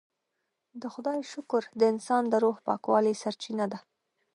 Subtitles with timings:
[0.81, 3.79] د خدای شکر د انسان د روح پاکوالي سرچینه ده.